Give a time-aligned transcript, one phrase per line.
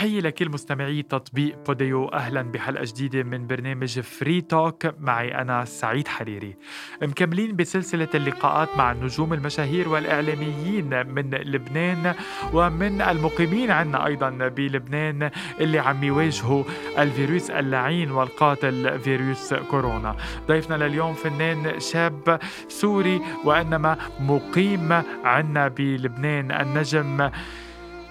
[0.00, 2.08] تحية لكل مستمعي تطبيق Podeo.
[2.08, 6.56] أهلا بحلقة جديدة من برنامج Free Talk معي أنا سعيد حريري
[7.02, 12.14] مكملين بسلسلة اللقاءات مع النجوم المشاهير والإعلاميين من لبنان
[12.52, 16.64] ومن المقيمين عنا أيضا بلبنان اللي عم يواجهوا
[16.98, 20.16] الفيروس اللعين والقاتل فيروس كورونا.
[20.48, 27.30] ضيفنا لليوم فنان شاب سوري وإنما مقيم عنا بلبنان النجم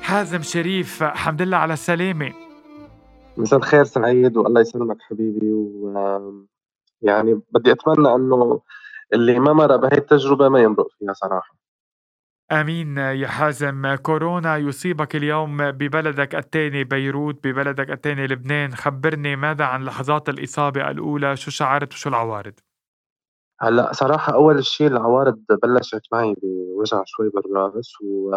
[0.09, 2.33] حازم شريف حمد لله على السلامة.
[3.37, 5.53] مساء الخير سعيد والله يسلمك حبيبي.
[5.53, 5.93] و
[7.01, 8.61] يعني بدي أتمنى إنه
[9.13, 11.55] اللي ما مر بهي التجربة ما يمرق فيها صراحة.
[12.51, 13.95] آمين يا حازم.
[13.95, 18.75] كورونا يصيبك اليوم ببلدك الثاني بيروت ببلدك الثاني لبنان.
[18.75, 22.53] خبرني ماذا عن لحظات الإصابة الأولى؟ شو شعرت وشو العوارض؟
[23.61, 28.35] هلأ صراحة أول شيء العوارض بلشت معي بوجع شوي بالراس و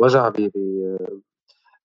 [0.00, 0.50] وجع ب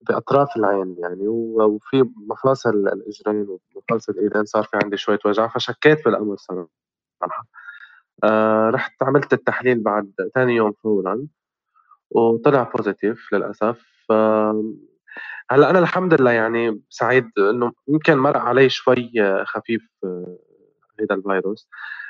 [0.02, 6.36] بأطراف العين يعني وفي مفاصل الإجرين ومفاصل الإيدين صار في عندي شوية وجع فشكيت بالأمر
[6.38, 7.48] صراحة.
[8.24, 11.28] آه رحت عملت التحليل بعد ثاني يوم فورا
[12.12, 13.86] وطلع بوزيتيف للأسف.
[14.12, 14.74] آه
[15.52, 19.12] هلأ أنا الحمد لله يعني سعيد إنه يمكن مر علي شوي
[19.46, 20.38] خفيف آه،
[21.02, 21.70] هذا الفيروس.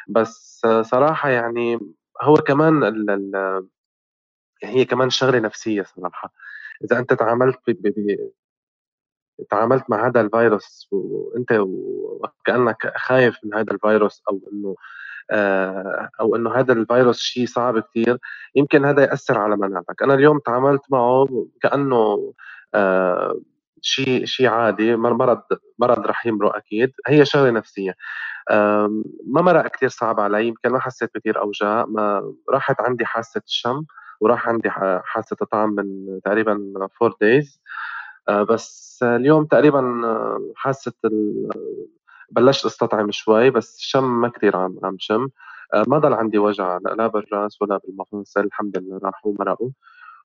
[0.10, 1.80] بس صراحة يعني
[2.24, 2.84] هو كمان
[4.66, 6.34] هي كمان شغلة نفسية صراحة.
[6.84, 7.72] إذا أنت تعاملت ب...
[7.72, 8.30] ب...
[9.50, 14.76] تعاملت مع هذا الفيروس وأنت وكأنك خايف من هذا الفيروس أو إنه
[15.32, 18.18] آه، أو إنه هذا الفيروس شيء صعب كثير
[18.56, 20.04] يمكن هذا يأثر على مناعتك.
[20.04, 22.34] أنا اليوم تعاملت معه كأنه
[22.76, 23.42] آه،
[23.82, 25.42] شيء شيء عادي مرض
[25.80, 26.92] مرض رح يمرق أكيد.
[27.08, 27.96] هي شغلة نفسية.
[29.28, 33.84] ما مرق كثير صعب علي يمكن ما حسيت بكثير أوجاع ما راحت عندي حاسة الشم.
[34.20, 34.70] وراح عندي
[35.04, 37.62] حاسة طعم من تقريبا فور دايز
[38.30, 40.94] آه، بس اليوم تقريبا آه، حاسة
[42.32, 45.28] بلشت أستطعم شوي بس الشم ما كثير عم عم شم.
[45.74, 49.70] آه، ما ضل عندي وجع لا بالرأس ولا بالمفاصل الحمد لله راحوا مرقوا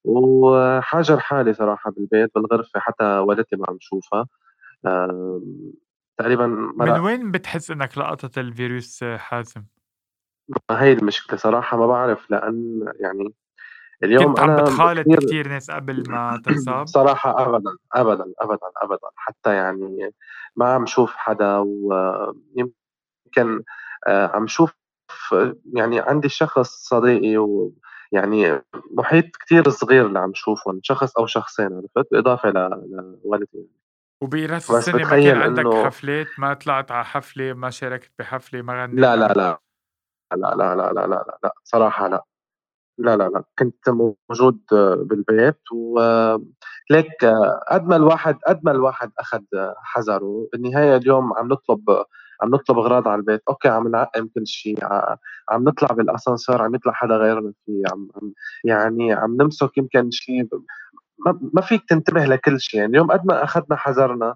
[0.04, 4.26] وحاجر حالي صراحة بالبيت بالغرفة حتى والدتي ما عم شوفها
[6.18, 6.46] تقريبا
[6.76, 9.64] من وين بتحس إنك لقطت الفيروس حازم؟
[10.70, 13.34] هي المشكلة صراحة ما بعرف لأن يعني
[14.02, 19.08] اليوم كنت عم بتخالط كثير ناس قبل ما تنصاب؟ صراحة أبدا أبدا أبدا أبدا.
[19.16, 20.10] حتى يعني
[20.56, 22.72] ما عم شوف حدا ويمكن
[24.06, 24.72] آه، عم شوف
[25.74, 32.10] يعني عندي شخص صديقي ويعني محيط كثير صغير اللي عم شوفهم شخص أو شخصين عرفت؟
[32.10, 33.68] بالإضافة لوالدي
[34.22, 35.84] وبراس السنة ما كان عندك إنه...
[35.84, 39.34] حفلات؟ ما طلعت على حفلة؟ ما شاركت بحفلة؟ ما غنيت لا لا.
[39.34, 39.60] لا
[40.32, 41.54] لا لا لا لا لا لا.
[41.64, 42.24] صراحة لا.
[43.00, 44.60] لا لا لا كنت موجود
[45.08, 47.24] بالبيت وليك
[47.70, 49.42] قد ما الواحد قد ما الواحد أخذ
[49.76, 50.48] حذره.
[50.52, 52.04] بالنهاية اليوم عم نطلب
[52.42, 53.42] عم نطلب أغراض على البيت.
[53.48, 54.78] أوكي عم نعقم كل شيء
[55.50, 58.08] عم نطلع بالأسانسير عم يطلع حدا غيرنا فيه عم
[58.64, 60.48] يعني عم نمسك يمكن شيء
[61.54, 62.80] ما فيك تنتبه لكل شيء.
[62.80, 64.34] يعني اليوم قد ما أخذنا حذرنا.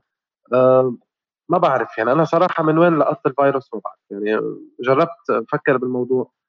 [1.48, 3.98] ما بعرف يعني أنا صراحة من وين لقطت الفيروس ما بعرف.
[4.10, 4.40] يعني
[4.80, 6.24] جربت أفكر بالموضوع.
[6.24, 6.43] آه،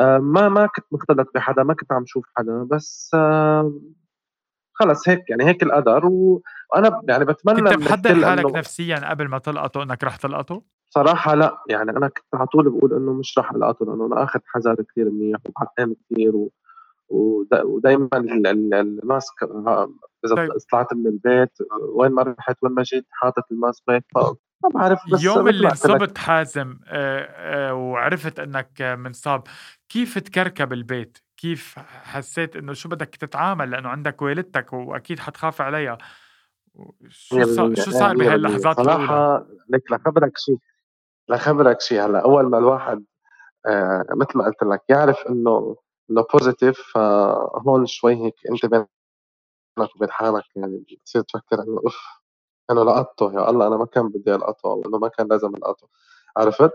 [0.00, 3.72] ما ما كنت مختلط بحدا ما كنت عم شوف حدا بس آه،
[4.72, 9.82] خلص هيك يعني هيك القدر وأنا يعني بتمنى كنت محضر حالك نفسيا قبل ما تلقطه
[9.82, 13.86] إنك رح تلقطه؟ صراحة لا يعني أنا كنت على طول بقول إنه مش رح ألقطه
[13.86, 16.52] لأنه أنا آخذ حذر كثير منيح وحقان كثير و...
[17.64, 19.42] ودائما الماسك
[20.24, 20.50] إذا طيب.
[20.72, 21.58] طلعت من البيت
[21.94, 24.04] وين ما رحت وين ما جيت حاطط الماسك هيك
[24.64, 29.42] ما بعرف بس يوم اللي انصبت حازم آه، آه، وعرفت إنك منصاب
[29.88, 35.98] كيف تكركب البيت؟ كيف حسيت إنه شو بدك تتعامل؟ لأنه عندك والدتك وأكيد حتخاف عليها.
[37.08, 40.58] شو صار شو صار بهاللحظات صراحة لك لخبرك شيء
[41.28, 42.24] لخبرك شيء هلأ.
[42.24, 43.04] أول ما الواحد
[43.66, 45.76] آه مثل ما قلت لك يعرف إنه
[46.10, 48.88] إنه بوزيتيف فهون شوي هيك انت بينك
[49.96, 52.23] وبين حالك يعني بتصير تفكر إنه أوف.
[52.70, 55.88] أنا لقطته يا الله أنا ما كان بدي القطة أو إنه ما كان لازم القطة
[56.36, 56.70] عرفت؟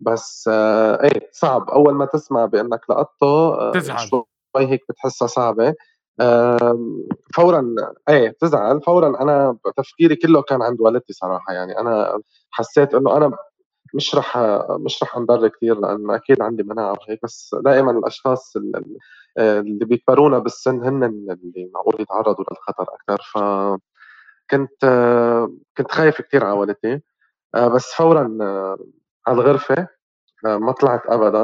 [0.00, 4.24] بس آه إيه صعب أول ما تسمع بإنك لقطته آه تزعل شوي
[4.56, 5.74] هيك بتحسها صعبة
[6.20, 6.78] آه
[7.36, 7.74] فورا
[8.08, 12.20] إيه بتزعل فورا أنا تفكيري كله كان عند والدتي صراحة يعني أنا
[12.50, 13.36] حسيت إنه أنا
[13.94, 14.38] مش رح
[14.70, 18.56] مش رح انضر كثير لأن أكيد عندي مناعة وهيك بس دائما الأشخاص
[19.36, 23.38] اللي بيكبرونا بالسن هن اللي معقول يتعرضوا للخطر أكثر ف
[24.50, 24.84] كنت
[25.78, 27.00] كنت خايف كثير على والدتي
[27.56, 28.78] آه، بس فورا آه،
[29.28, 29.88] على الغرفة
[30.46, 31.40] آه، ما طلعت أبدا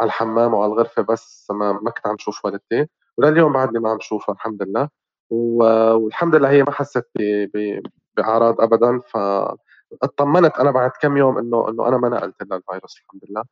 [0.00, 2.86] على الحمام وعلى الغرفة بس ما, ما كنت عم شوف والدتي
[3.18, 4.88] ولليوم بعدني ما عم شوفها الحمد لله
[5.30, 7.22] والحمد لله هي ما حسّت ب
[7.56, 7.82] ب
[8.16, 13.22] بأعراض أبدًا، فاتطمنت أنا بعد كام يوم إنه إنه أنا ما نقلت لها الفيروس الحمد
[13.30, 13.44] لله،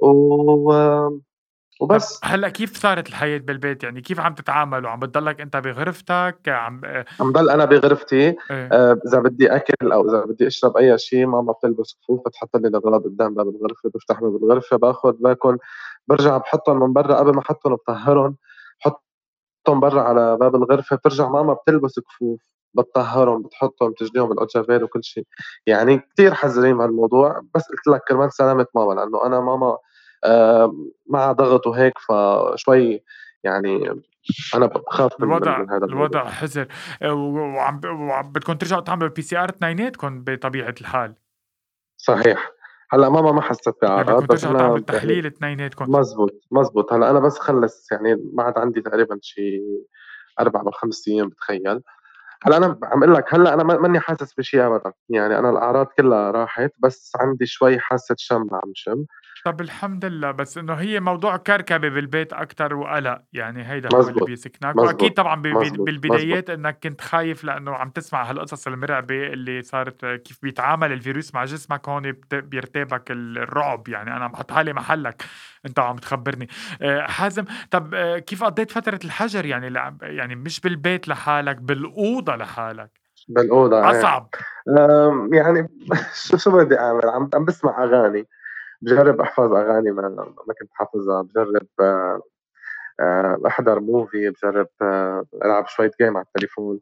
[0.00, 0.72] و
[1.80, 2.20] وبس.
[2.24, 7.04] هلأ كيف صارت الحياة بالبيت؟ يعني كيف عم تتعاملوا؟ عم بتضلّك أنت بغرفتك عم آآ
[7.20, 11.26] عم ضل أنا بغرفتي إيه، آآ إذا بدي آكل أو إذا بدي أشرب أي شي
[11.26, 15.58] ماما بتلبس كفوف بتحط لي الأغراض قدّام باب الغرفة، بافتح باب الغرفة باخُد باكل،
[16.08, 18.34] بارجع باحطّن من برّا قبل ما أحطّن بطهّرن،
[18.84, 22.40] باحطّن برّا على باب الغرفة، بترجع ماما بتلبس كفوف،
[22.74, 25.22] بتطهّرن، بتحطّن، بتجليهم بالأوتجافيل وكل شي،
[25.66, 29.76] يعني كتير حذرين بهالموضوع، بس قُلت لك كرمال سلامة ماما، لإنه أنا ماما
[30.26, 30.72] آآ
[31.06, 33.02] معها ضغط وهيك فشوي
[33.44, 33.78] يعني
[34.54, 34.68] من من
[35.22, 35.84] الوضع من هذا.
[35.84, 36.66] الوضع حِزر
[37.04, 37.80] و وعم
[38.32, 41.14] بدكم ترجعوا تعملوا PCR اتنيناتكم بطبيعة الحال،
[41.96, 42.52] صحيح.
[42.90, 45.90] هلأ ماما ما حسّت يعني بأعراض، بدكم بس ترجعوا تعملوا أنا يعني التحليل اتنيناتكم.
[45.90, 46.92] مضبوط، مضبوط.
[46.92, 49.60] هلأ أنا بس خلّص يعني بعد عندي تقريبًا شي
[50.40, 51.82] 4 أو 5 أيام باتخيّل.
[52.46, 55.50] هلأ أنا ب عم أقول لك هلأ أنا ما ماني حاسس بشي أبدًا، يعني أنا
[55.50, 59.04] الأعراض كلّها راحت، بس عندي شوي حاسة شَم عم شم.
[59.44, 64.24] طَب الحمد لله، بس إنه هي موضوع كركبة بالبيت أكتر وقلق، يعني هيدا هو اللي
[64.24, 65.42] بيسكنك، مضبوط، طبعًا.
[65.84, 71.44] بالبدايات إنّك كنت خايف لإنه عم تسمع هالقصص المرعبة اللي صارت كيف بيتعامل الفيروس مع
[71.44, 75.22] جسمك، هون بيرتابك ال الرعب، يعني أنا عم باحط حالي محلك
[75.66, 76.48] أنت وعم تخبّرني.
[76.82, 81.56] آآ حازم طَب آآ كيف قضّيت فترة الحجر يعني يعني مش بالبيت لحالك،
[82.36, 82.90] لحالك،
[83.28, 84.00] بالأوضة إيه.
[84.00, 84.28] أصعب.
[84.78, 85.68] آمم يعني
[86.28, 88.26] شو شو بدي أعمل؟ عم عم باسمع أغاني،
[88.82, 90.02] باجرّب أحفظ أغاني ما
[90.48, 94.68] ما كنت حافظها، باجرّب آآ باحضر movie باجرّب
[95.44, 96.80] ألعب شوية game على التليفون،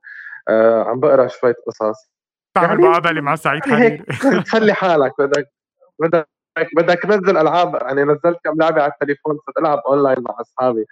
[0.87, 2.11] عم باقرا شوية قصص،
[2.55, 4.43] تعمل يعني مقابلة مع سعيد يعني حريري.
[4.45, 5.49] تسلّي حالك بدك
[6.01, 6.29] بدك
[6.77, 10.87] بدك تنزّل ألعاب، يعني نزّلت كام لعبة على التليفون صرت ألعب online مع أصحابي،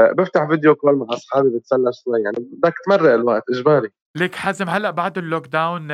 [0.00, 3.88] آآ بافتح video call مع أصحابي باتسلّى شوي، يعني بدك تمرّق الوقت إجباري.
[4.16, 5.90] ليك حازم هلأ بعد الlock down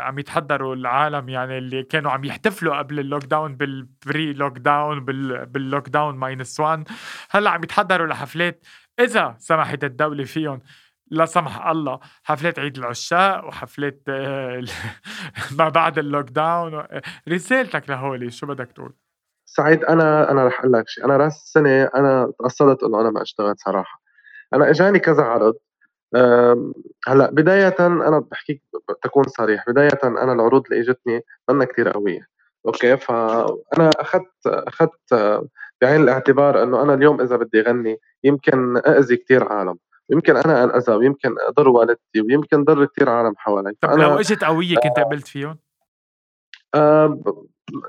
[0.00, 5.46] عم يتحضّروا العالم يعني اللي كانوا عم يحتفلوا قبل الlock down بالpre lock down بال
[5.46, 6.92] بالlock down -1
[7.30, 8.66] هلأ عم يتحضّروا لحفلات
[9.00, 10.60] إذا سمحت الدولة فيهم
[11.10, 14.68] لا سمح الله حفلات عيد العشاق وحفلات ال
[15.58, 19.03] ما بعد الlock down رسالتك لهول شو بدك تقول؟
[19.56, 23.22] سعيد أنا أنا رح أقول لك شي، أنا راس السنة أنا اتأصّلت إنه أنا ما
[23.22, 24.02] أشتغل صراحة،
[24.54, 25.54] أنا إجاني كذا عرض.
[27.08, 32.26] هلأ بدايةً أنا باحكيك ب تكون صريح، بدايةً أنا العروض اللي إجتني مَنّا كتير قوية،
[32.66, 35.40] أوكي، فأنا أخدت أخدت
[35.82, 39.78] بعين الاعتبار إنه أنا اليوم إذا بدي غني يمكن أأذي كتير عالم،
[40.10, 44.76] ويمكن أنا أنأذى ويمكن أضر والدتي ويمكن ضر كتير عالم حوالي، طَب لو إجت قوية
[44.76, 45.58] كنت قبلت فيهم؟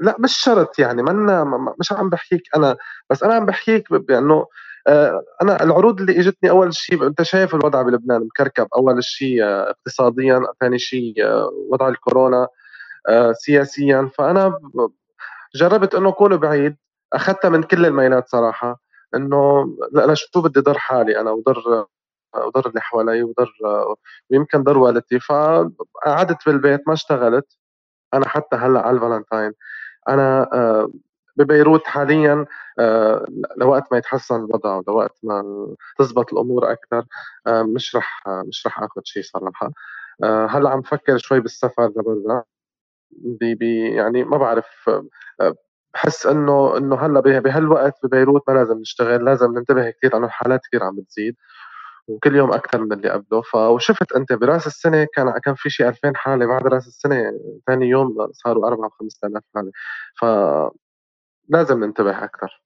[0.01, 2.77] لأ مش شرط يعني مَنّا م م مش عم باحكيك أنا،
[3.09, 4.45] بس أنا عم باحكيك ب بإنه
[4.87, 10.41] آآ أنا العروض اللي إجتني أول شي أنت شايف الوضع بلبنان مكركب، أول شي اقتصاديًا،
[10.59, 11.13] ثاني شي
[11.71, 12.47] وضع الكورونا،
[13.33, 14.59] سياسيًا، فأنا
[15.55, 16.77] جرّبت إنه أكون بعيد،
[17.13, 18.81] أخدتها من كل الميلات صراحة،
[19.15, 21.85] إنه لأ لشو بدي ضر حالي أنا وضر
[22.47, 23.51] وضر اللي حوالي وضر
[24.31, 27.47] ويمكن ضر والدتي، فقعدت بالبيت ما اشتغلت.
[28.15, 29.53] أنا حتى هلأ على الفالنتاين
[30.09, 30.89] أنا آآ
[31.37, 32.45] ببيروت حاليًا
[32.79, 33.27] آآ
[33.57, 35.43] لوقت ما يتحسّن الوضع ولوقت ما
[35.99, 37.05] تزبط الأمور أكتر
[37.47, 39.71] آآ مش رح مش رح آخُد شي صراحة.
[40.25, 42.43] آآ هلأ عم فكّر شوي بالسفر لبرّا
[43.95, 44.89] يعني ما بعرف
[45.41, 45.55] آآ
[45.95, 50.61] باحس إنه إنه هلأ ب بهالوقت ببيروت ما لازم نشتغل، لازم ننتبه كتير لإنه الحالات
[50.67, 51.35] كتير عم بتزيد.
[52.07, 55.87] وكل يوم أكتر من اللي قبله، ف وشُفت أنت برأس السنة كان كان في شي
[55.89, 57.31] 2000 حالة، بعد رأس السنة.
[57.67, 59.71] تاني يوم صاروا 4000 و5000 حالة،
[61.51, 62.61] فلازم ننتبه أكتر.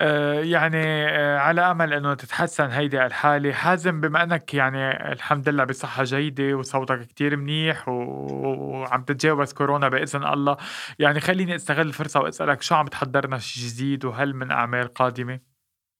[0.00, 5.64] آآ يعني آآ على أمل إنه تتحسّن هيدي الحالة، حازم بما إنّك يعني الحمد لله
[5.64, 10.56] بصحّة جيدة وصوتك كتير منيح وعم تتجاوز كورونا بإذن الله،
[10.98, 15.40] يعني خلّيني أستغل الفرصة وأسألك شو عم تحضّر لنا شي جديد وهل من أعمال قادمة؟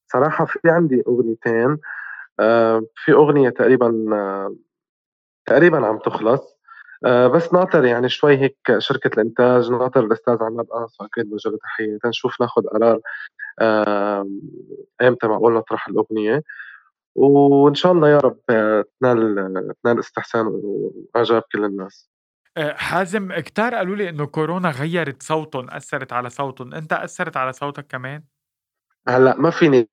[0.07, 1.79] صراحة في عندي أغنيتين، آآ
[2.95, 3.91] في أغنية تقريبًا
[5.45, 6.57] تقريبًا عم تخلص،
[7.05, 11.57] آآ بس ناطر يعني شوي هيك شركة الإنتاج، ناطر الأستاذ عماد قاص أكيد بوجه له
[11.57, 12.99] تحية، تنشوف ناخُد قرار
[15.01, 16.43] إمتى معقول نطرح الأغنية.
[17.15, 18.39] وإن شاء الله يا رب
[19.01, 19.35] تنال
[19.83, 22.09] تنال استحسان وإعجاب كل الناس.
[22.57, 27.87] حازم كتار قالوا لي إنه كورونا غيّرت صوتٌ، أثّرت على صوتٌ، أنت أثّرت على صوتك
[27.87, 28.23] كمان؟
[29.07, 29.89] هلأ ما فيني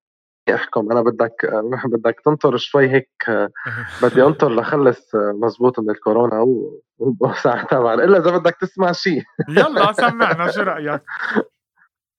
[0.54, 1.46] أحكُم، أنا بدك
[1.92, 3.10] بدك تنطر شوي هيك
[4.02, 6.82] بدي أنطر لأخلّص مضبوط من الكورونا و
[7.20, 9.22] وساعتها بعد إلّا إذا بدك تسمع شي.
[9.58, 11.02] يالّا سمّعنا شو رأيك؟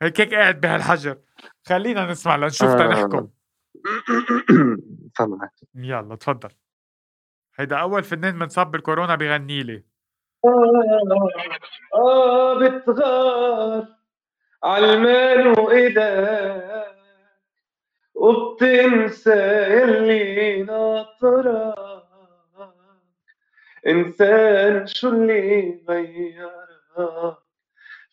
[0.01, 1.17] هيك هيك قاعد بهالحجر،
[1.67, 2.75] خلّينا نسمع لنشوف.
[2.75, 3.27] تنحكُم،
[5.17, 5.51] سامعك.
[5.75, 6.50] يالّا تفضّل.
[7.55, 9.83] هيدا أول فنان منصاب بالكورونا بغني لي
[10.45, 11.29] آه,
[11.95, 13.88] آه بتغار
[14.63, 16.88] عالمال وإيدك
[18.19, 19.33] وبتنسى
[19.83, 21.75] اللي ناطرك.
[23.88, 27.38] إنسان شو اللي غيرك؟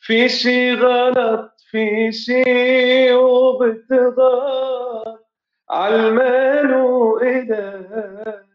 [0.01, 5.19] في شي غلط في شي وبتغار
[5.71, 8.47] عالمال وإيدك.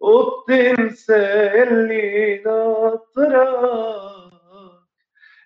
[0.00, 1.16] وبتنسى
[1.62, 4.32] اللي ناطرك.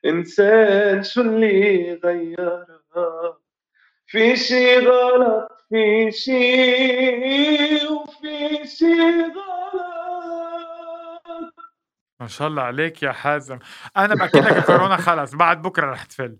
[0.06, 2.70] إنسان شو اللي غيرك؟
[4.11, 9.90] في شي غلط في شي وفي شي غلط
[12.21, 13.59] ما شاء الله عليك يا حازم.
[13.97, 15.35] أنا بأكد لك الكورونا خلص.
[15.35, 16.37] بعد بكرة رح تفل.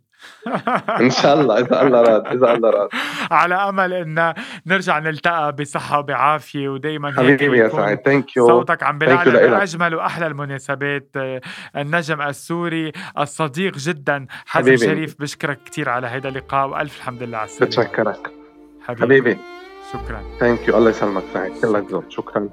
[1.01, 2.89] إن شاء الله إذا الله راد إذا الله راد.
[3.31, 4.35] على أمل إن
[4.67, 7.99] نرجع نلتقى بصحة وبعافية ودائما حبيبي يا سعيد.
[7.99, 11.11] thank you صوتك عم بلعلع بأجمل وأحلى المناسبات
[11.77, 17.47] النجم السوري الصديق جدا حازم شريف بشكرك كثير على هذا اللقاء وألف الحمد لله على
[17.47, 17.67] السلامة.
[17.67, 18.31] بتشكرك.
[18.87, 19.39] حبيبي, حبيبي.
[19.93, 20.23] شكرا.
[20.41, 21.53] ثانك يو الله يسلمك سعيد.
[21.63, 22.49] كلك ذوق شكرا.